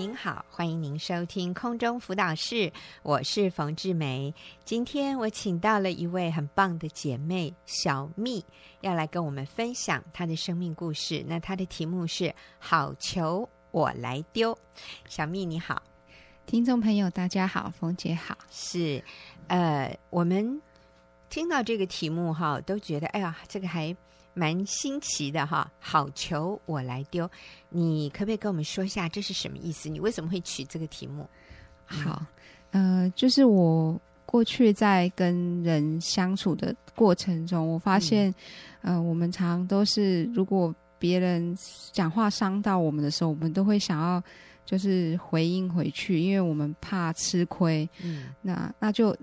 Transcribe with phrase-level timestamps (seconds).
[0.00, 4.34] 您好，欢迎您收听空中辅导室，我是冯志梅。
[4.64, 8.42] 今天我请到了一位很棒的姐妹小蜜，
[8.80, 11.22] 要来跟我们分享她的生命故事。
[11.28, 14.58] 那她的题目是“好球我来丢”。
[15.06, 15.82] 小蜜你好，
[16.46, 18.38] 听众朋友大家好，冯姐好。
[18.50, 19.04] 是，
[19.48, 20.62] 呃，我们
[21.28, 23.94] 听到这个题目哈，都觉得哎呀，这个还。
[24.40, 27.30] 蛮新奇的哈，好球我来丢，
[27.68, 29.90] 你可不可以跟我们说一下这是什么意思？
[29.90, 31.28] 你为什么会取这个题目？
[31.84, 32.24] 好，
[32.70, 38.34] 呃，就是我过去在跟人相处的过程中，我发现，
[38.80, 41.54] 嗯、呃，我们常常都是，如果别人
[41.92, 44.22] 讲话伤到我们的时候，我们都会想要
[44.64, 47.86] 就是回应回去，因为我们怕吃亏。
[48.02, 49.14] 嗯，那那就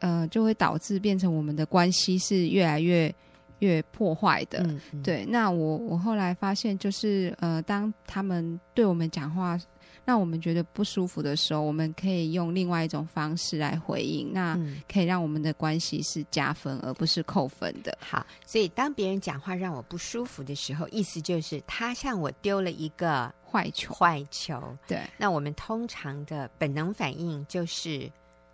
[0.00, 3.14] 呃就会导致变成我们的关系是越来越。
[3.60, 5.24] 越破坏的，嗯嗯、对。
[5.24, 9.58] 那我我后来发现，就是呃，当他们对我们讲话
[10.04, 14.58] 让我们觉得不舒服的时候，我们可以用另外一种方式来回应，那
[14.90, 17.96] 可以让我们的关系是加分而不是扣分的。
[18.00, 24.60] 好，所以当别人讲话让我不舒服的时候，意思就是他向我丢了一个坏球，坏球。
[24.88, 25.00] 对。
[25.16, 28.10] 那我们通常的本能反应就是。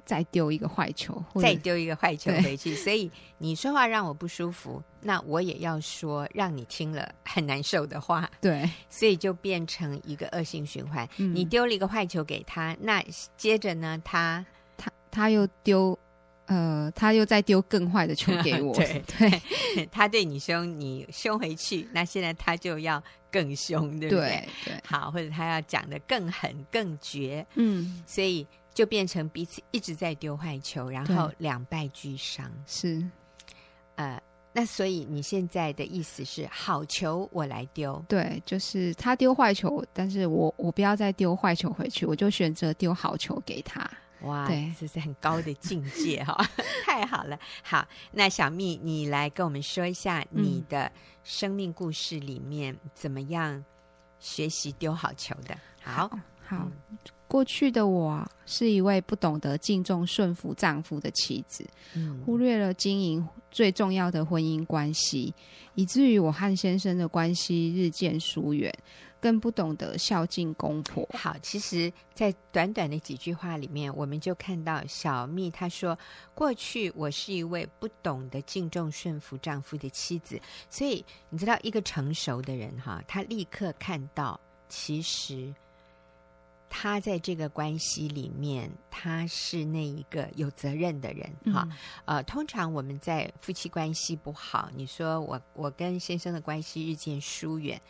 [0.06, 2.74] 再丢一个坏球，再丢一个坏球回去。
[2.76, 8.30] 所以你说话让我不舒服，那我也要说让你听了很难受的话。
[8.40, 11.06] 对，所以就变成一个恶性循环。
[11.16, 13.04] 嗯、你丢了一个坏球给他，那
[13.36, 14.46] 接着呢，他
[14.76, 15.98] 他他又丢，
[16.46, 18.72] 呃，他又再丢更坏的球给我。
[18.76, 19.42] 对 对，
[19.90, 24.48] 他对你凶，你凶回去，那现在他就要更凶，对不对？
[24.64, 27.44] 对，对好，或者他要讲的更狠、更绝。
[27.56, 28.46] 嗯，所以。
[28.76, 32.52] 就变成彼此一直在丢坏球，然后两败俱伤。
[32.66, 33.02] 是，
[33.94, 34.20] 呃，
[34.52, 38.04] 那所以你现在的意思是，好球我来丢。
[38.06, 43.90] 对，就是他丢坏球，但是我我不要再丢坏球回去，我就选择丢好球给他。
[44.20, 46.36] 哇，对，这是很高的境界哈，
[46.84, 47.38] 太好了。
[47.62, 47.82] 好，
[48.12, 50.92] 那小蜜，你来跟我们说一下你的
[51.24, 53.64] 生命故事里面怎么样
[54.18, 55.56] 学习丢好球的。
[55.82, 56.10] 好，
[56.44, 56.58] 好。
[56.58, 56.98] 好嗯
[57.36, 65.34] 过去的我是一位不懂得敬重顺服丈夫的妻子，嗯、忽略了经营最重要的婚姻关系，
[65.74, 68.72] 以至于我和先生的关系日渐疏远，
[69.20, 71.06] 更不懂得孝敬公婆。
[71.12, 75.98] 好，其实，在短短的几句话里面，我们就看到小蜜她说
[76.34, 85.54] ：“过去我是一位不懂得敬重顺服丈夫的妻子。”所以你知道，一个成熟的人哈，他立刻看到其实。
[86.68, 91.66] 他在这个关系里面，他是那一个有责任的人哈。
[92.06, 97.80] 嗯、呃，通常我们在夫妻关系不好，你说我我跟先生的关系日渐疏远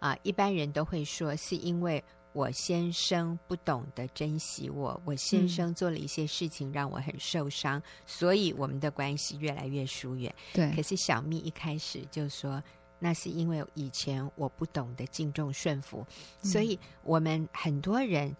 [0.00, 10.34] 啊、呃，一般人都会说是因为我先生不懂得珍惜我，我先生做了一些事情让我很受伤，嗯、所以我们的关系越来越疏远。
[10.52, 12.62] 对，可是小蜜一开始就说。
[13.04, 16.06] 那是因为以前我不懂得敬重顺服，
[16.40, 18.32] 所以我们很多人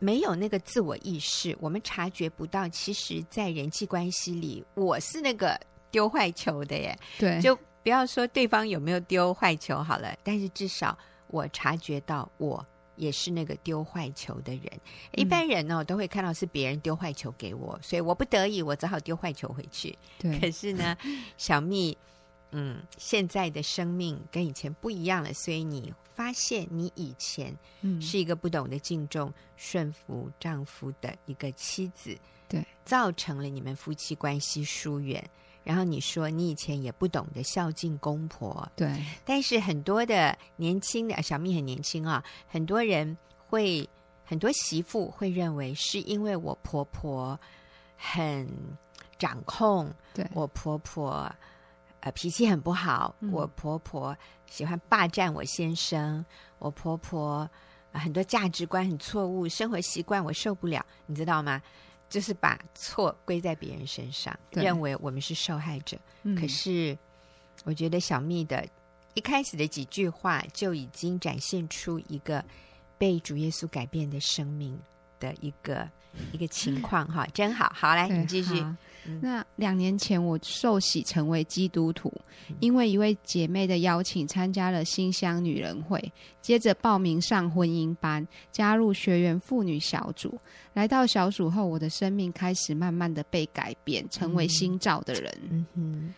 [0.00, 5.56] 没有那个自我意识，我们察觉不到，其实，在人际关系里，我是那个
[5.92, 6.98] 丢坏球的耶。
[7.20, 12.66] 对，就不要说对方有没有丢坏球好了，但是至少我察觉到，我
[12.96, 14.64] 也是那个丢坏球的人。
[15.12, 19.96] 一般人呢，都会看到是别人丢坏球给我，所以我不得已，我只好丢坏球回去。
[20.18, 20.96] 对，可是呢，
[21.36, 21.96] 小蜜。
[22.56, 27.52] 嗯，现在的生命跟以前不一样了，所以你发现你以前
[28.00, 32.16] 是一个不懂得敬重、顺服丈夫的一个妻子，
[32.48, 35.28] 对，造成了你们夫妻关系疏远。
[35.64, 39.04] 然后你说你以前也不懂得孝敬公婆，对。
[39.24, 43.88] 但是很多的年轻的小蜜很年轻啊，很多人会
[44.24, 47.36] 很多媳妇会认为是因为我婆婆
[47.96, 48.48] 很
[49.18, 51.34] 掌控，对我婆婆。
[52.04, 53.16] 呃，脾气很不好。
[53.32, 54.14] 我婆婆
[54.46, 56.26] 喜欢霸占我先生，嗯、
[56.58, 57.48] 我婆婆、
[57.92, 61.62] 呃、很多价值观很错误，生活习惯我受不了，你知道吗？
[62.10, 65.96] 就是把错归在别人身上，认为我们是受害者。
[66.24, 66.96] 嗯、可是，
[67.64, 68.68] 我觉得小蜜的
[69.14, 72.44] 一开始的几句话就已经展现出一个
[72.98, 74.78] 被主耶稣改变的生命
[75.18, 75.88] 的一个
[76.32, 77.72] 一个情况哈，真好。
[77.74, 78.62] 好，来，你继续。
[79.20, 82.12] 那两年前，我受洗成为基督徒，
[82.60, 90.38] 因为一位姐妹的邀请，参加了新乡女人会，接着报名上婚姻班，加入学员妇女小组。
[90.72, 95.38] 来到小组后，我的生命开始慢慢的被改变，成为新造的人。
[95.50, 96.14] 嗯哼。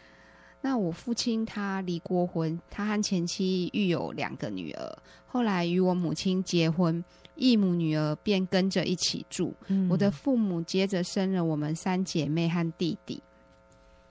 [0.62, 7.04] 那我父亲他离过婚，他和前妻育有两个女儿，后来与我母亲结婚。
[7.36, 9.54] 异母女儿便跟着一起住。
[9.68, 13.22] 嗯我的父母接着生了我们三姐妹和弟弟。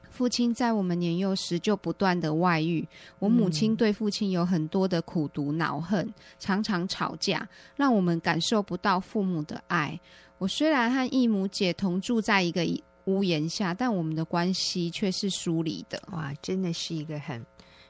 [0.10, 2.88] 父亲在我们年幼时就不断的外遇，
[3.20, 7.46] 我母亲对父亲有很多的苦毒恼恨，常常吵架，
[7.76, 10.00] 让我们感受不到父母的爱。
[10.38, 12.66] 我虽然和异母姐同住在一个
[13.06, 16.02] 屋檐下，但我们的关系却是疏离的。
[16.14, 17.46] 哇，真的是一个很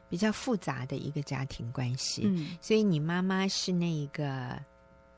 [0.10, 2.24] 比较复杂的一个家庭关系。
[2.26, 4.60] 嗯，所以你妈妈是那一个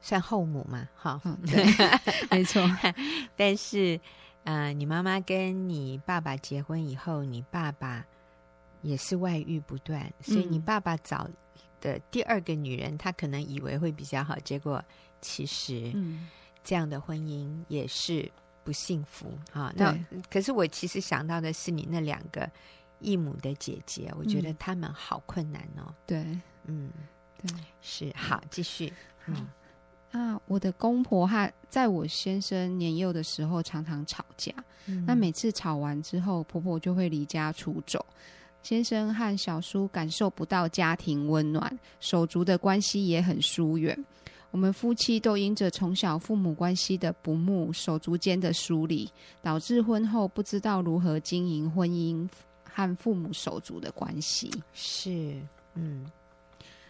[0.07, 0.87] 算后母嘛？
[0.95, 1.65] 哈、嗯， 对，
[2.31, 2.61] 没错。
[3.35, 3.99] 但是。
[4.43, 8.05] 呃，你妈妈跟你爸爸结婚以后，你爸爸
[8.81, 11.29] 也是外遇不断，所以你爸爸找
[11.81, 14.81] 的第二个女人，他可能以为会比较好，结果
[15.19, 16.29] 其实，嗯，
[16.63, 18.31] 这样的婚姻也是
[18.63, 19.73] 不幸福啊。
[19.75, 19.93] 那
[20.29, 22.49] 可是我其实想到的是你那两个
[23.01, 25.93] 异母的姐姐，我觉得他们好困难哦。
[26.05, 26.25] 对，
[26.63, 26.89] 嗯，
[27.45, 28.93] 对，是好，继续，
[29.25, 29.45] 嗯。
[30.11, 34.53] 那我的公婆和在我先生年幼的时候常常吵架，
[34.85, 38.03] 嗯、那每次吵完之后，婆婆就会离家出走，
[38.63, 43.97] 先生和小叔感受不到家庭温暖，手足的关系也很疏远。
[44.49, 49.07] 我们夫妻都因着从小父母关系的不睦，手足间的疏离，
[49.41, 52.27] 导致婚后不知道如何经营婚姻
[52.63, 54.49] 和父母手足的关系。
[54.73, 55.35] 是，
[55.75, 56.09] 嗯，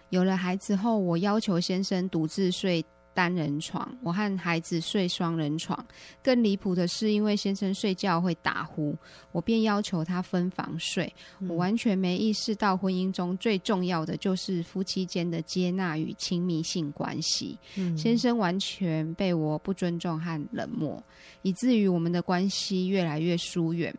[0.10, 2.86] 有了孩子后，我要求先生独自睡
[3.18, 5.84] 单人床，我和孩子睡双人床。
[6.22, 8.96] 更离谱的是，因为先生睡觉会打呼，
[9.32, 11.12] 我便要求他分房睡。
[11.48, 17.58] 我完全没意识到，婚姻中最重要的就是夫妻间的接纳与亲密性关系。
[17.76, 21.04] 嗯、先生完全被我不尊重和冷漠，
[21.42, 23.92] 以至于我们的关系越来越疏远，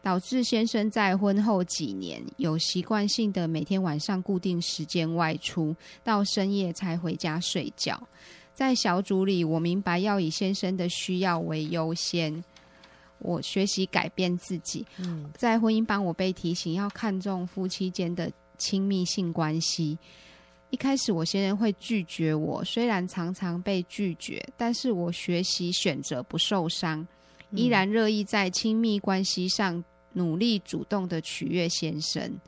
[0.00, 8.02] 导致先生在婚后几年有习惯性的每天晚上固定时间外出，到深夜才回家睡觉。
[8.54, 12.42] 在小组里，我明白要以先生的需要为优先。
[13.18, 14.84] 我学习改变自己。
[14.98, 19.96] 嗯，在婚姻班我被提醒要看重夫妻间的亲密性关系。
[20.70, 27.06] 一开始，我先生会拒绝我，虽然常常被拒绝，但是我学习选择不受伤，
[27.50, 29.84] 依然乐意在亲密关系上
[30.14, 32.40] 努力主动的取悦先生。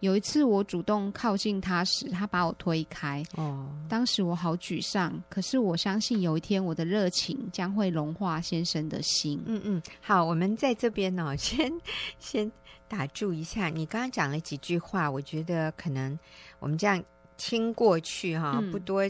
[0.00, 3.22] 有一次，我主动靠近他时，他把我推开。
[3.36, 5.20] 哦，当时我好沮丧。
[5.28, 9.42] 可是我相信有一天，我的热情将会融化先生的心。
[9.46, 11.70] 嗯嗯，好，我们在这边呢， 先
[12.18, 12.50] 先
[12.86, 13.68] 打住一下。
[13.68, 16.16] 你刚刚讲了几句话，我觉得可能
[16.58, 17.02] 我们这样
[17.36, 19.02] 听过去哈，不多。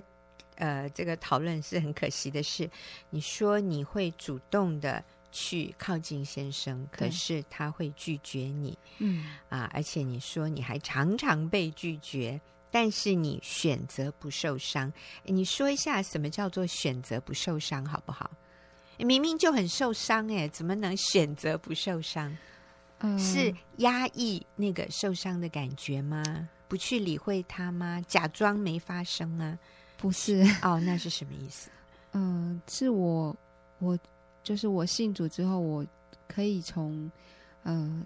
[0.56, 2.69] 呃，这个讨论是很可惜的事。
[3.11, 5.05] 你说你会主动的。
[5.30, 12.40] 去靠近先生，可是他会拒绝你，嗯啊，而且你说你还常常被拒绝，
[12.70, 14.92] 但是你选择不受伤。
[15.25, 18.30] 你说一下什么叫做选择不受伤，好不好？
[18.98, 22.36] 明明就很受伤，哎，怎么能选择不受伤？
[22.98, 26.48] 嗯，是压抑那个受伤的感觉吗？
[26.66, 28.02] 不去理会他吗？
[28.08, 29.58] 假装没发生吗？
[29.96, 31.70] 不是哦，那是什么意思？
[32.12, 33.36] 嗯，是我
[33.78, 33.98] 我。
[34.49, 35.85] 就是我信主之后，我
[36.27, 37.11] 可以从，
[37.65, 38.03] 呃，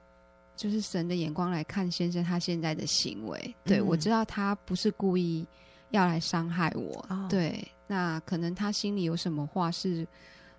[0.57, 3.55] 就是神的眼光来看先生他现在的行为。
[3.63, 5.47] 对，嗯，我知道他不是故意
[5.91, 7.07] 要来伤害我。
[7.09, 10.05] 哦，对，那可能他心里有什么话是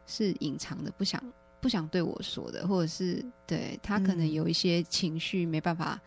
[0.07, 1.21] 是隐藏的，不想
[1.59, 5.99] 不想对我说的，或者是对他可能有一些情绪没办法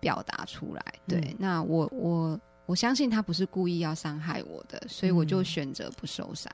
[0.00, 0.82] 表达出来。
[1.06, 6.50] 对，嗯，那我我我相信他不是故意要伤害我的，所以我就选择不受伤。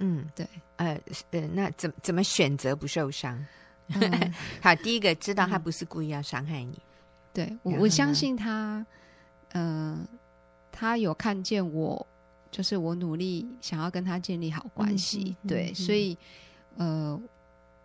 [0.00, 1.00] 嗯，对，呃，
[1.30, 3.38] 呃，那怎怎么选择不受伤？
[3.88, 6.72] 嗯、 好，第一个知道他不是故意要伤害你。
[6.72, 6.82] 嗯、
[7.32, 8.84] 对我，我相信他，
[9.52, 10.08] 嗯、呃，
[10.70, 12.06] 他有看见我，
[12.50, 15.36] 就是我努力想要跟他建立好关系。
[15.42, 16.16] 嗯、对，嗯、所以，
[16.76, 17.20] 呃，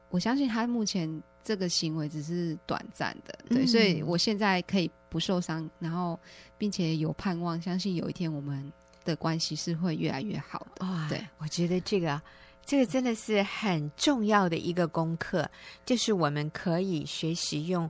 [0.10, 3.40] 我相信他目前这个行为只是短暂的。
[3.50, 6.20] 对，嗯、所以我现在可以不受伤，然后
[6.58, 8.72] 并且有盼望，相信有一天我们。
[9.04, 10.86] 的关系是会越来越好的。
[10.86, 12.22] 哇，对，我觉得这个，
[12.66, 15.50] 这个真的是很重要的一个功课，
[15.86, 17.90] 就是我们可以学习用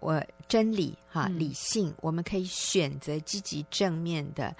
[0.00, 4.54] 我真理哈理性，嗯、我们可以选择积极正面的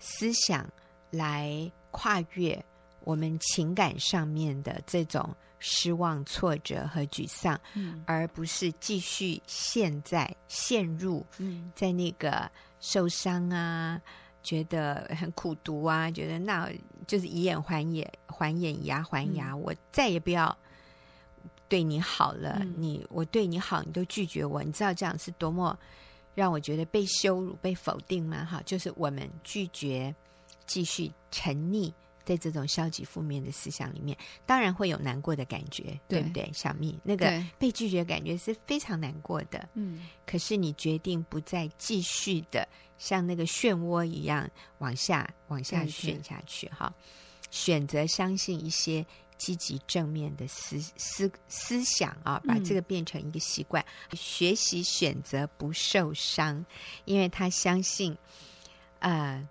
[0.00, 0.68] 思想
[1.10, 2.64] 来跨越
[3.04, 11.24] 我们情感上面的这种失望、挫折和沮丧，嗯、而不是继续陷在陷入
[11.74, 12.50] 在那个
[12.80, 14.00] 受伤啊。
[14.48, 16.70] 觉得很苦读啊，觉得那
[17.06, 20.56] 就是以眼还眼，还眼以牙还牙，嗯、我再也不要
[21.68, 22.56] 对你好了。
[22.62, 25.78] 嗯、你我对你好，你都拒绝我，你知道这样是多么
[26.34, 28.42] 让我觉得被羞辱、被否定吗？
[28.42, 30.14] 哈，就是我们拒绝
[30.66, 31.92] 继续沉溺
[32.24, 36.50] 在这种消极负面的思想里面，当然会有难过的感觉，对，对不对？
[36.54, 39.68] 小蜜，那个被拒绝感觉是非常难过的。
[39.74, 42.66] 嗯，可是你决定不再继续的
[42.98, 46.92] 像那个漩涡一样往下往下旋下去，哈，
[47.50, 56.64] 选择相信一些积极正面的思思思想啊，把这个变成一个习惯，嗯、学习选择不受伤，
[57.04, 58.16] 因为他相信，
[58.98, 59.48] 呃。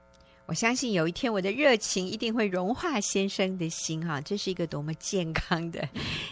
[0.48, 5.90] 我相信有一天我的热情一定会融化先生的心哈，这是一个多么健康的、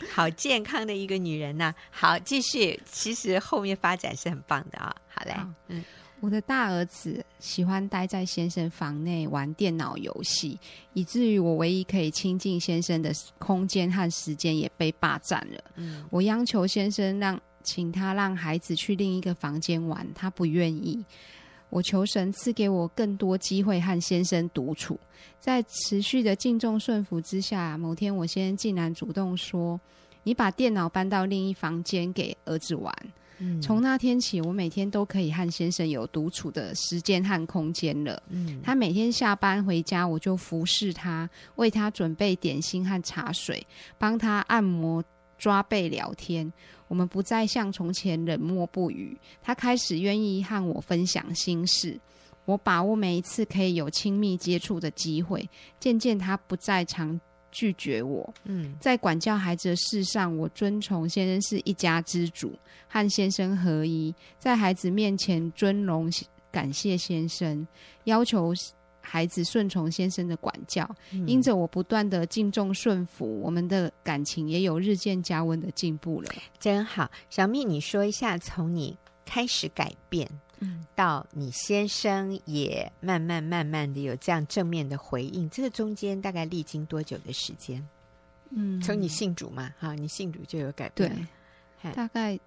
[0.09, 1.75] 好健康的一个女人呐、啊！
[1.91, 4.95] 好，继续，其实后面发展是很棒的啊。
[5.09, 5.35] 好嘞，
[5.67, 5.83] 嗯，
[6.25, 10.59] 我的大儿子喜欢待在先生房内玩电脑游戏，
[10.93, 15.63] 以至于我唯一可以亲近先生的空间和时间也被霸占了。
[15.75, 21.05] 嗯，我央求先生让请他让孩子去另一个房间玩，他不愿意。
[21.69, 24.99] 我求神赐给我更多机会和先生独处，
[25.39, 29.79] 在持续的敬重顺服之下，某天我先生竟然主动说
[30.23, 32.91] ：“你把电脑搬到另一房间给儿子玩。”
[33.39, 38.21] 嗯，从那天起，我每天都可以和先生有独处的时间和空间了。
[38.29, 43.65] 嗯，他每天下班回家，我就服侍他，为他准备点心和茶水，
[43.97, 45.03] 帮他按摩、
[45.37, 46.51] 抓背、聊天。
[46.87, 51.99] 我们不再像从前冷漠不语，他开始愿意和我分享心事。
[52.45, 55.49] 我把握每一次可以有亲密接触的机会，
[55.79, 57.19] 渐渐他不再常
[57.55, 58.31] 拒绝我。
[58.43, 62.53] 嗯，在管教孩子的事上，我遵从先生是一家之主，
[62.87, 66.11] 和先生合一，在孩子面前尊荣
[66.51, 67.65] 感谢先生，
[68.03, 68.53] 要求。
[69.07, 70.89] 孩子顺从先生的管教，
[71.27, 76.31] 因着我不断的敬重顺服，我们的感情也有日渐加温的进步了。
[76.59, 80.29] 真好，小蜜，你说一下，从你开始改变，
[80.59, 87.85] 嗯，到你先生也慢慢慢慢的有这样正面的回应，这个中间大概历经多久的时间？
[88.51, 91.27] 嗯，从你信主嘛，哈，你信主就有改变，
[91.81, 92.39] 对，大概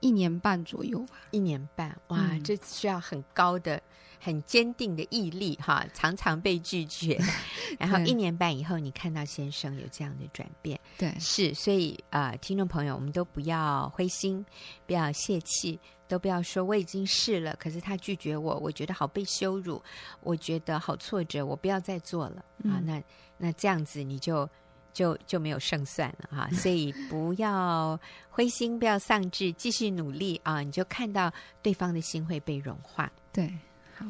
[0.00, 1.16] 一年半左右吧。
[1.32, 3.82] 一年半，哇，嗯，这需要很高的。
[4.18, 7.20] 很坚定的毅力，哈，常常被拒绝，
[7.78, 14.44] 然后一年半以后，你看到先生有这样的转变，对，是，所以啊、呃，听众朋友，我们都不要灰心，
[14.86, 19.82] 不要泄气，都不要说我已经试了，可是他拒绝我，我觉得好被羞辱，
[20.20, 23.02] 我觉得好挫折，我不要再做了、嗯、啊，那
[23.38, 24.48] 那这样子你就
[24.92, 27.98] 就就没有胜算了哈， 所以不要
[28.30, 31.32] 灰心，不要丧志，继续努力啊，你就看到
[31.62, 33.52] 对方的心会被融化，对。
[33.98, 34.04] 好，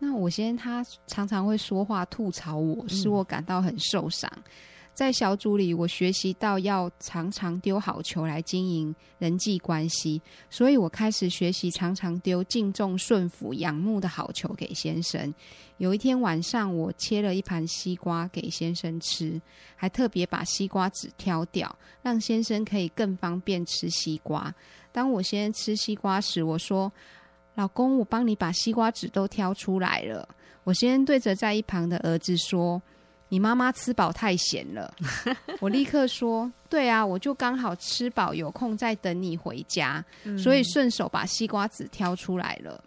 [0.00, 4.28] 那我先他常常会说话吐槽我，使我感到很受伤。
[4.34, 4.42] 嗯、
[4.98, 15.32] 在小组里，我学习到要常常丢好球来经营人际关系，所以我开始学习常常丢敬重、顺服、仰慕的好球给先生。
[15.76, 19.40] 有一天晚上，我切了一盘西瓜给先生吃，
[19.76, 24.52] 还特别把西瓜籽挑掉，让先生可以更方便吃西瓜。
[24.90, 26.92] 当我先吃西瓜时，我说。
[27.54, 30.28] 老公，我帮你把西瓜籽都挑出来了。
[30.62, 32.80] 我先对着在一旁的儿子说
[33.28, 34.92] ：“你妈妈吃饱太闲了。
[35.60, 40.04] ”我立刻说：“对啊，我就刚好吃饱，有空再等你回家，
[40.36, 42.82] 所以顺手把西瓜籽挑出来了。”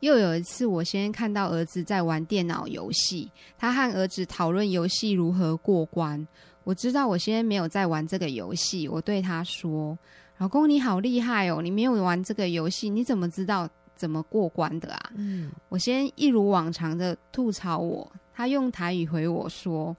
[0.00, 6.26] 又有一次，我先看到儿子在玩电脑游戏，他和儿子讨论游戏如何过关。
[6.64, 9.96] 我知道我先没有在玩这个游戏，我对他说。
[10.38, 11.62] 老公，你好厉害哦！
[11.62, 15.12] 你没有玩这个游戏，你怎么知道怎么过关的啊？
[15.14, 18.10] 嗯，我先一如往常的吐槽我，
[18.42, 19.96] 他用台语回我说：“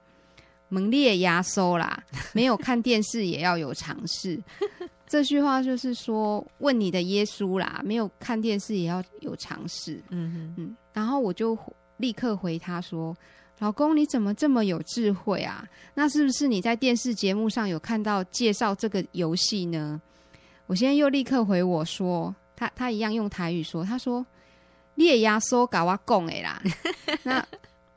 [0.68, 1.98] 猛烈压缩啦，
[2.34, 4.38] 没有看电视也要有尝试。”
[5.08, 9.94] 这句话就是说，问你的耶稣啦，没有看电视也要有尝试。
[10.10, 11.56] 嗯哼嗯，然后我就
[11.96, 13.16] 立刻回他说
[13.60, 15.66] ：“老公，你怎么这么有智慧啊？
[15.94, 19.98] 那是不是你在电视节目上有看到介绍这个游戏呢？”
[20.66, 24.26] 我现在又立刻回我说，他他一样用台语说，他说
[24.96, 26.60] ：“你也压缩搞我讲诶啦。
[27.24, 27.46] ”那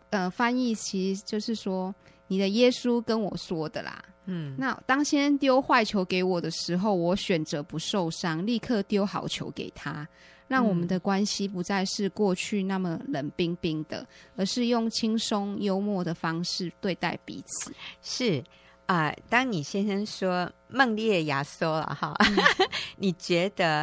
[0.10, 1.94] 呃，翻译其实就是说，
[2.28, 4.04] 你的耶稣跟我说的啦。
[4.26, 10.08] 嗯，那当先丢坏球给我的时候，我选择不受伤，立刻丢好球给他，
[10.48, 17.74] 让我们的关系不再是过去那么冷冰冰的，而是用轻松幽默的方式对待彼此。
[18.02, 18.44] 是。
[18.86, 22.38] 啊、呃，当你先生说梦烈压缩了哈，嗯、
[22.96, 23.82] 你觉得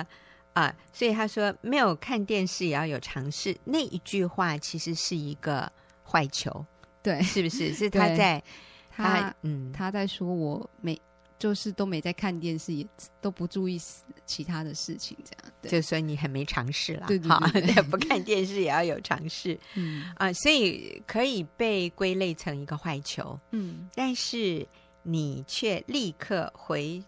[0.55, 5.71] 啊、呃，所以他说没有看电视也要有尝试，那一句话其实是一个
[6.05, 6.65] 坏球，
[7.03, 7.73] 对， 是不是？
[7.75, 8.43] 是他在
[8.91, 11.01] 他，他嗯，他在说我没
[11.39, 12.87] 就是都没在看电视，也
[13.21, 13.81] 都不注意
[14.25, 15.53] 其他的事情，这样。
[15.61, 17.07] 对，就说你很没尝试啦。
[17.07, 19.59] 对对对，对，好， 不看电视也要有尝试。
[19.75, 23.39] 嗯啊、呃，所以可以被归类成一个坏球。
[23.51, 24.67] 嗯，但是
[25.03, 27.03] 你却立刻回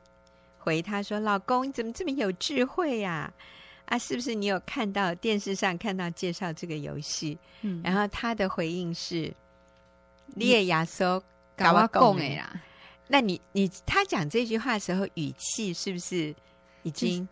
[0.58, 3.32] 回他说：“老公，你怎么这么有智慧呀、啊？
[3.86, 9.32] 啊，是不是你有看到电视上看到介绍这个游戏？”嗯，然后他的回应是
[10.36, 11.22] ：“列亚说，
[11.56, 12.62] 搞我讲的啦。”
[13.08, 16.34] 那你你他讲这句话的时候，语气是不是
[16.82, 17.26] 已经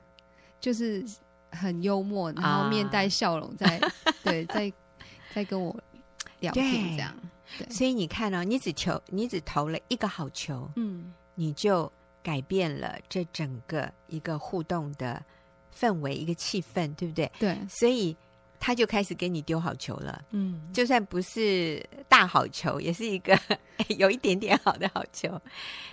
[0.61, 1.05] 就是、
[1.51, 3.93] 很幽默，然后面带笑容在， 在、啊、
[4.23, 4.73] 对在
[5.35, 5.75] 在跟我
[6.41, 7.15] 聊天这样。
[7.59, 11.91] 对，所以你看哦，你只投你只投了一个好球，嗯，你就
[12.23, 15.23] 改变了这整个一个互动的
[15.79, 17.31] 氛围，一个气氛，对不对？
[17.39, 18.17] 对，所以。
[18.67, 23.39] 他就开始给你丢好球了，嗯，就算不是大好球，也是一个
[23.99, 25.39] 有一点点好的好球。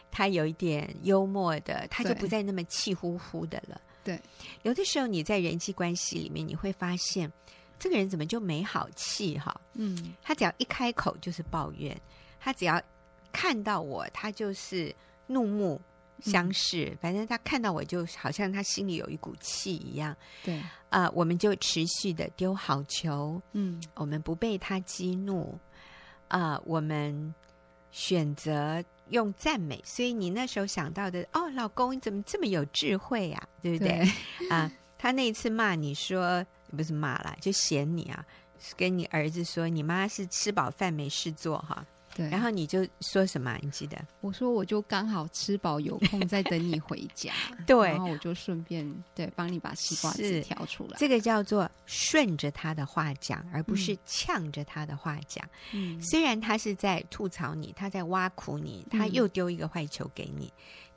[0.10, 3.82] 他有一点幽默的，他就不再那么气呼呼的了。
[4.06, 4.18] 对，
[4.62, 7.30] 有的时候你在人际关系里面，你会发现
[7.78, 9.54] 这个人怎么就没好气哈？
[9.74, 12.00] 嗯，他只要一开口就是抱怨，
[12.40, 12.82] 他只要
[13.34, 14.96] 看到我，他就是
[15.28, 15.82] 怒目
[16.22, 20.16] 相视，嗯，反正他看到我就好像他心里有一股气一样。
[20.44, 20.56] 对，
[20.90, 25.58] 啊，呃，我们就持续的丢好球，嗯，我们不被他激怒，
[26.28, 27.34] 啊，呃，我们
[27.92, 29.82] 选择用赞美。
[29.86, 33.50] 所以你那时候想到的，哦，老公你怎么这么有智慧呀，啊？
[33.62, 34.08] 对不对？
[34.40, 38.26] 对啊，他那一次骂你说，不是骂了，就嫌你啊，
[38.78, 41.86] 跟你儿子说，你妈是吃饱饭没事做哈。
[42.16, 43.58] 对，然后你就说什么？
[43.62, 43.98] 你记得？
[44.22, 47.32] 我说我就刚好吃饱有空再等你回家，
[47.66, 50.98] 对，然后我就顺便对帮你把西瓜籽挑出来。
[50.98, 55.44] 这个叫做顺着他的话讲，而不是呛着他的话讲。
[55.74, 60.48] 嗯，虽然他是在吐槽你，他在挖苦你，他又丢一个坏球给你。
[60.48, 60.52] 嗯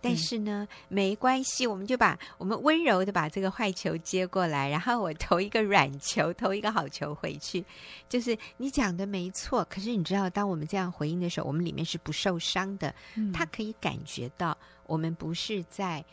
[0.05, 7.65] 但是呢，没关系，我们就把我们温柔的把这个坏球接过来，然后我投一个软球，投一个好球回去。
[8.09, 12.95] 就是你讲的没错，可是你知道，当我们这样回应的时候，我们里面是不受伤的。
[13.17, 14.57] 嗯，他可以感觉到
[14.87, 16.05] 我们不是在，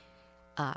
[0.56, 0.76] 呃，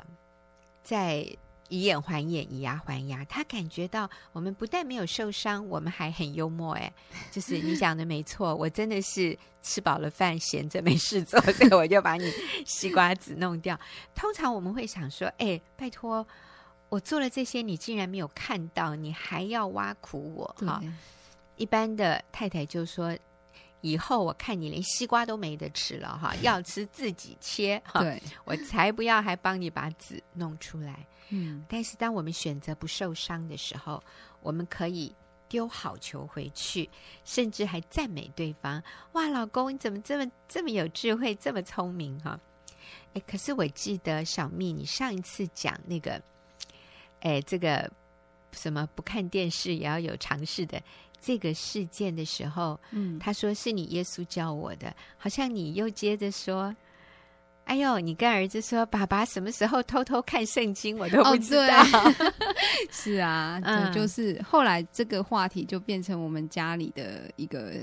[0.83, 1.25] 在。
[1.69, 3.23] 以眼还眼，以牙还牙。
[3.25, 6.73] 他感觉到我们不但没有受伤，我们还很幽默。
[6.75, 6.91] 哎，
[7.31, 12.31] 就是你讲的没错，我真的是吃饱了饭，闲着没事做，所以我就把你
[12.65, 13.79] 西瓜籽弄掉。
[14.13, 16.25] 通常我们会想说：“哎，拜托，
[16.89, 20.81] 我做了这些，你竟然没有看到，你还要挖苦我？”哈，
[21.55, 23.17] 一般的太太就说
[23.81, 31.07] ：“以后我看你连西瓜都没得吃了，哈， 要吃自己切。”哈，对，我才不要还帮你把籽弄出来。
[31.29, 34.01] 嗯，但是当我们选择不受伤的时候，
[34.41, 35.13] 我们可以
[35.49, 36.89] 丢好球回去，
[37.23, 38.81] 甚至还赞美对方。
[39.13, 42.39] 哇，老公你怎么这么这么有智慧，这么聪明哈？
[43.13, 46.21] 哎，可是我记得小蜜，你上一次讲那个，
[47.21, 47.91] 哎，这个
[48.51, 50.81] 什么不看电视也要有尝试的
[51.19, 56.75] 这个事件的时候，嗯，他说是你耶稣教我的，好像你又接着说。
[57.65, 61.81] 哎呦，你跟儿子说，爸爸什么时候偷偷看圣经，我都不知道。
[61.93, 62.15] 哦、
[62.91, 67.73] 是啊，嗯，就是后来这个话题就变成我们家里的一个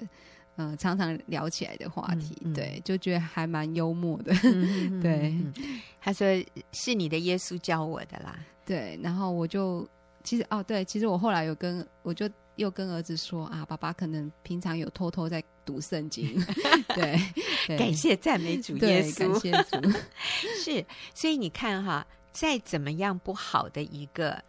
[0.57, 4.33] 呃常常聊起来的话题，嗯嗯，对，就觉得还蛮幽默的。
[4.45, 5.53] 嗯、对，嗯，
[6.01, 6.27] 他说
[6.73, 8.39] 是你的耶稣教我的啦。
[8.65, 9.87] 对，然后我就
[10.23, 12.29] 其实哦，对，其实我后来有跟我就。
[12.57, 16.35] 又跟儿子说啊，爸爸可能平常有偷偷在读圣经，
[16.95, 17.19] 对，
[17.67, 19.99] 对，感谢赞美主耶稣，感谢主，
[20.63, 20.85] 是，
[21.15, 24.43] 所以你看哈，再怎么样不好的一个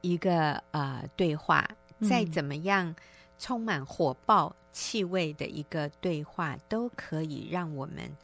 [0.00, 1.68] 一个呃对话，
[2.08, 2.94] 再怎么样
[3.38, 8.16] 充满火爆气味的一个对话，嗯、都可以让我们。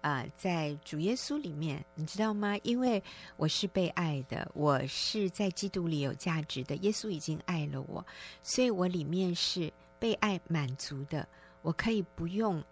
[0.00, 2.56] 啊、呃，在主耶稣里面，你知道吗？
[2.62, 3.02] 因为
[3.36, 6.74] 我是被爱的，我是在基督里有价值的。
[6.76, 8.04] 耶稣已经爱了我，
[8.42, 11.26] 所以我里面是被爱满足的。
[11.62, 12.64] 我可以不用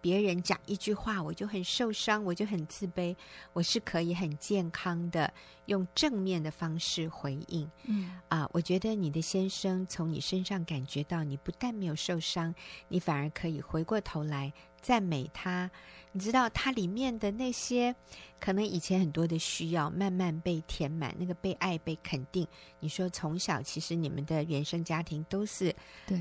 [0.00, 3.16] 别人讲一句话，我就很受伤，我就很自卑。
[3.52, 5.32] 我是可以很健康的
[5.66, 7.68] 用正面的方式回应。
[7.84, 12.54] 嗯啊、呃，我觉得你的先生从你身上感觉到，你不但没有受伤，
[12.86, 14.52] 你反而可以回过头来
[14.84, 15.68] 赞美他。
[16.16, 17.92] 你知道它里面的那些
[18.38, 22.46] 可能以前很多的需要慢慢被填满，那个被爱、被肯定。
[22.78, 25.74] 你说从小其实你们的原生家庭都是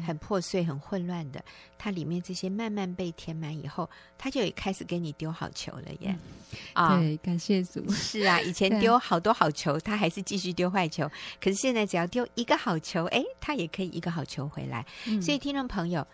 [0.03, 1.45] 很破碎、很混乱的，
[1.77, 6.17] 它里面这些慢慢被填满以后，他就也开始给你丢好球了耶！
[6.73, 7.87] 啊、嗯，对，感谢主。
[7.93, 11.07] 是啊，以前丢好多好球，他还是继续丢坏球。
[11.39, 14.83] 可是现在只要丢一个好球，哎，他也可以一个好球回来。
[15.05, 16.07] 嗯、所以听众朋友。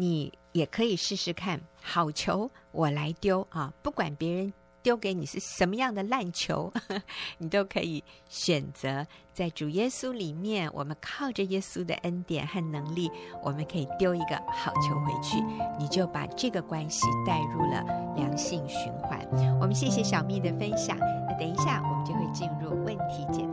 [0.00, 3.72] 你也可以试试看，好球我来丢啊！
[3.82, 6.72] 不管别人丢给你是什么样的烂球，
[7.38, 10.70] 你都可以选择在主耶稣里面。
[10.72, 13.10] 我们靠着耶稣的恩典和能力，
[13.42, 15.42] 我们可以丢一个好球回去，
[15.80, 17.82] 你就把这个关系带入了
[18.14, 19.18] 良性循环。
[19.60, 20.96] 我们谢谢小蜜的分享。
[20.96, 23.44] 那等一下，我们就会进入问题解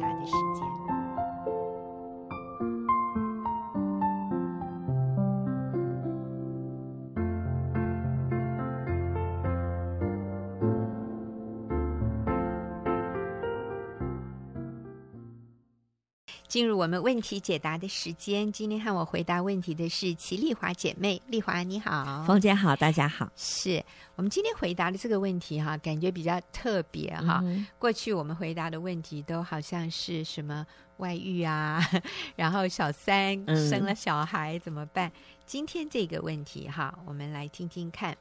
[16.55, 18.49] 进入我们问题解答的时间。
[18.49, 23.29] 今天和我回答问题的是齐丽华姐妹，丽华你好，冯姐好，大家好。
[23.35, 23.83] 是
[24.15, 27.41] 我们今天回答的这个问题哈，感觉比较特别哈。
[27.43, 30.65] 嗯、过去我们回答的问题都好像是什么
[30.95, 31.85] 外遇啊，
[32.37, 33.35] 然后小三
[33.69, 35.09] 生了小孩怎么办？
[35.09, 35.11] 嗯、
[35.45, 38.17] 今天这个问题哈，我们来听听看。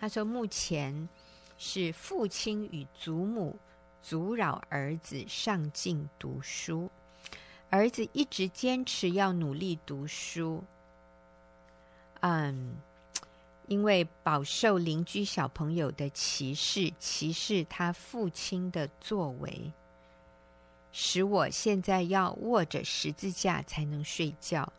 [0.00, 1.06] 他说，目前
[1.58, 3.54] 是父亲与祖母
[4.00, 6.90] 阻扰儿子上进读书。
[7.74, 10.62] 儿子一直坚持要努力读书，
[12.20, 12.76] 嗯，
[13.66, 19.72] 因为饱受邻居小朋友的歧视，歧视他父亲的作为，
[20.92, 24.72] 使我现在要握着十字架才能睡觉。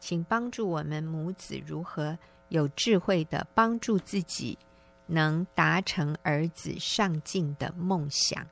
[0.00, 2.18] 请帮助我们母子如何
[2.48, 4.58] 有智慧地帮助自己，
[5.06, 8.44] 能达成儿子上进的梦想。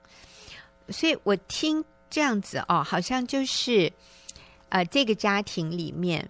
[0.89, 1.85] 所以我听。
[2.13, 3.91] 这样子哦，好像就是，
[4.69, 6.29] 呃，这个家庭里面，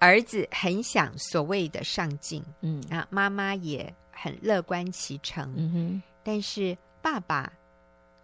[0.00, 7.52] 儿子很想所谓的上进，嗯啊，妈妈也很乐观其成，嗯哼，但是爸爸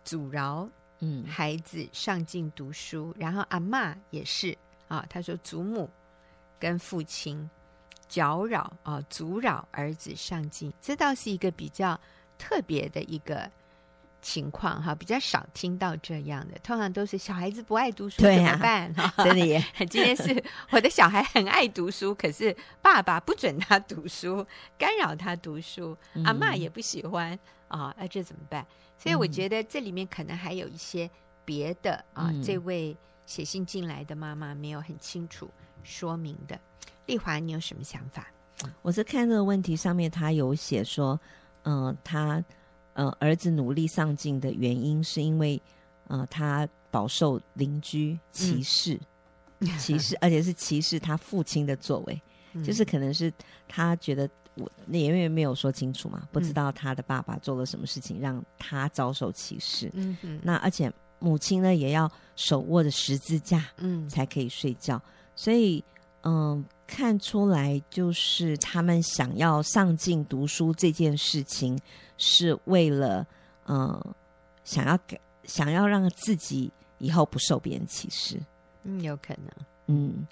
[0.05, 4.59] 阻挠，嗯，孩子上进读书，嗯、然后阿妈也是
[4.89, 5.89] 啊，他说祖母
[6.59, 7.49] 跟父亲
[8.09, 11.97] 搅扰啊，阻扰儿子上进，这倒是一个比较
[12.37, 13.49] 特别的一个。
[14.21, 18.93] 情况哈，比较少听到这样的，通常都是小孩子不爱读书怎么办？
[18.95, 19.65] 哈， 真的耶。
[19.89, 24.45] 今天是我的小孩很爱读书，可是爸爸不准他读书，
[24.77, 28.67] 干扰他读书，嗯、阿妈也不喜欢啊，那这怎么办？
[28.99, 31.09] 所以我觉得这里面可能还有一些
[31.45, 35.49] 别的啊，嗯、这位写信进来的妈妈没有很清楚
[35.85, 36.59] 说明的。
[37.07, 38.27] 丽华，你有什么想法？
[38.83, 41.19] 我是看这个问题上面，他有写说，
[41.63, 42.45] 嗯、呃，他。
[42.99, 45.61] 呃，儿子努力上进的原因是因为，
[46.09, 48.99] 呃，他饱受邻居歧视，
[49.61, 52.21] 嗯、歧视，而且是歧视他父亲的作为，
[52.55, 53.33] 嗯、就是可能是
[53.69, 59.89] 他觉得我那因为没有说清楚嘛，不知道他的爸爸做了什么事情让他遭受歧视。
[59.95, 65.03] 嗯哼，那而且母亲呢也要手握着十字架，嗯，才可以睡觉，嗯、
[65.37, 65.85] 所以
[66.23, 71.79] 嗯、呃，看出来就是他们想要上进读书这件事情。
[72.21, 73.25] 是为了，
[73.67, 74.17] 嗯、呃，
[74.65, 78.37] 想要给，想要让自己以后不受别人歧视，
[78.83, 79.53] 嗯，有可能，
[79.87, 80.27] 嗯，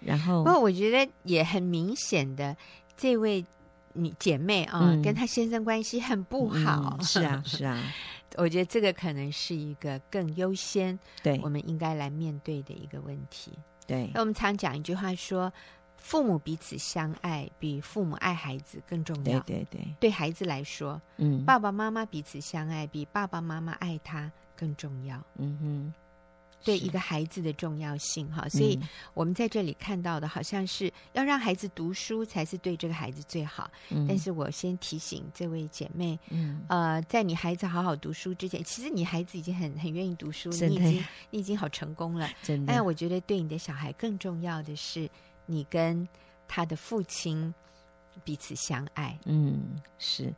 [0.00, 2.56] 然后，不过我觉得也很明显的，
[2.96, 3.44] 这位
[3.92, 7.92] 女姐妹啊，嗯、跟她先生关系很不好，嗯、是啊，是啊，
[8.38, 13.52] 我觉得这个可能是一个更优先，对，我们应该来面对的一个问题，
[13.86, 15.52] 对，那我们常讲一句话说。
[15.96, 19.40] 父母彼此相爱，比父母爱孩子更重要。
[19.40, 25.20] 对对对，对孩子来说，嗯，爸爸妈妈彼此相爱，比爸爸妈妈爱他更重要。
[25.36, 25.94] 嗯哼，
[26.62, 28.78] 对一个孩子的重要性哈，所以
[29.14, 33.68] 我们在这里看到的，好像是要让孩子读书才是对这个孩子最好。
[33.90, 42.30] 嗯，但是我先提醒这位姐妹，嗯，呃，在你孩子好好读书之前，其实你孩子已经很很愿意读书，你已经你已经好成功了。
[42.44, 45.10] 真的，但我觉得对你的小孩更重要的是。
[45.46, 46.06] 你跟
[46.46, 47.52] 他的父亲
[48.24, 50.32] 彼此相爱，嗯，是，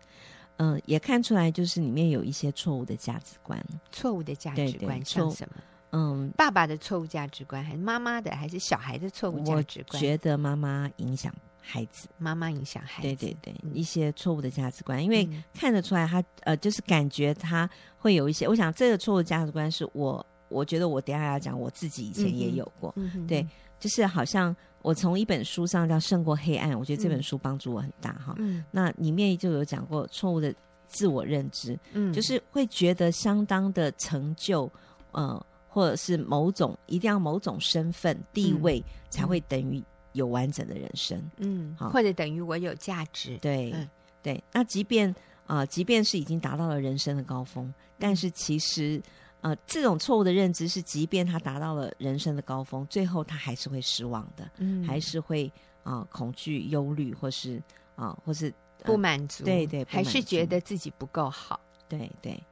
[0.56, 5.62] 嗯、呃，也看出来，就是里面有一些错误的价值观，错误的价值观像什么？
[5.92, 9.94] 嗯，爸爸的错误价值观，还是妈妈的，还是小孩的错误价值观？
[9.94, 23.46] 我觉得妈妈影响孩子，妈妈影响孩子，对对对，嗯、一些错误的价值观，因为看得出来他，他呃，就是感觉他会有一些，我想这个错误价值观是我，我觉得我等下要讲，我自己以前也有过，嗯、对，
[23.78, 24.54] 就是好像。
[24.82, 28.34] 我从一本书上叫《胜过黑暗》，我觉得这本书帮助我很大哈。
[28.38, 30.54] 嗯，那里面就有讲过错误的
[30.86, 34.70] 自我认知，嗯，就是会觉得相当的成就，
[35.12, 43.74] 呃，或者是某种一定要某种身份地位才会等于有完整的人生，嗯，好，或者等于我有价值，对，
[44.22, 44.42] 对。
[44.52, 45.14] 那即便
[45.46, 49.02] 啊，即便是已经达到了人生的高峰，但是其实。
[49.40, 55.50] 呃，这种错误的认知是，即便他达到了人生的高峰，最后他还是会失望的，嗯，还是会
[55.82, 57.56] 啊、呃、恐惧、忧虑，或是
[57.94, 58.48] 啊、呃，或是、
[58.82, 62.42] 呃、不满足，对对，还是觉得自己不够好，对对。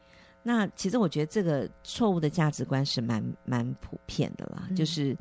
[0.42, 5.16] 那其实我觉得这个错误的价值观是蛮蛮普遍的啦，嗯、就是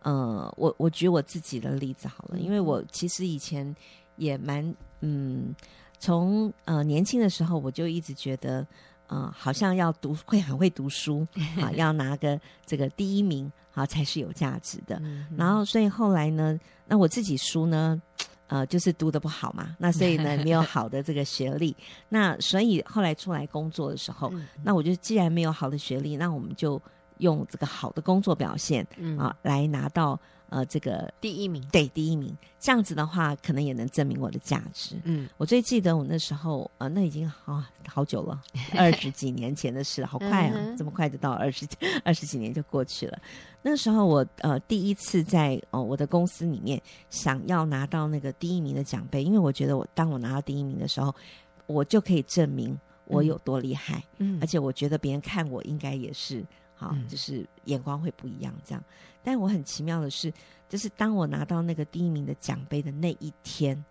[0.00, 3.72] 呃，我我举我自己的例子好了，因为我其实以前
[4.16, 5.54] 也蛮嗯，
[6.00, 8.66] 从呃年轻的时候我就一直觉得，
[9.06, 11.26] 呃，好像要读会很会读书
[11.60, 14.98] 啊，要拿个这个第一名啊才是有价值的。
[15.02, 18.00] 嗯、然后所以后来呢，那我自己书呢。
[18.46, 21.74] 呃，就是读的不好嘛，那所以呢， 没有好的这个学历，
[22.10, 26.80] 那所以后来出来工作的时候，嗯、那我就既然没有好的学历，那我们就
[27.18, 34.96] 用这个好的工作表现，嗯、啊，来拿到呃这个第一名，对，第一名，这样子的话，可能也能证明我的价值。
[35.04, 38.40] 嗯，我最记得我那时候，呃，那已经好、哦、好久了，
[38.76, 41.66] 二十几年前的事了，好快啊，嗯、这么快就到二十
[42.04, 43.18] 二十几年就过去了。
[43.62, 51.14] 那时候我呃第一次在哦我的公司里面想要拿到那个第一名的奖杯，因为我觉得我当我拿到第一名的时候，
[51.66, 56.44] 我就可以证明我有多厉害，嗯，而且我觉得别人看我应该也是
[56.74, 58.84] 好，嗯、就是眼光会不一样这样。
[59.22, 60.32] 但我很奇妙的是，
[60.68, 63.82] 就是当我拿到那个第一名的奖杯的那一天，